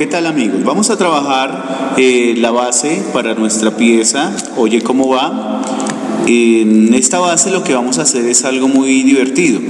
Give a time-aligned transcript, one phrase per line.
[0.00, 0.64] ¿Qué tal amigos?
[0.64, 4.32] Vamos a trabajar eh, la base para nuestra pieza.
[4.56, 5.60] Oye, ¿cómo va?
[6.26, 9.60] En esta base lo que vamos a hacer es algo muy divertido.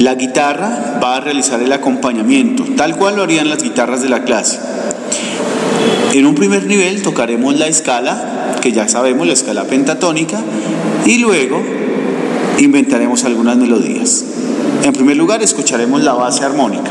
[0.00, 4.24] La guitarra va a realizar el acompañamiento, tal cual lo harían las guitarras de la
[4.24, 4.58] clase.
[6.14, 10.40] En un primer nivel tocaremos la escala, que ya sabemos, la escala pentatónica,
[11.04, 11.62] y luego
[12.58, 14.24] inventaremos algunas melodías.
[14.82, 16.90] En primer lugar, escucharemos la base armónica.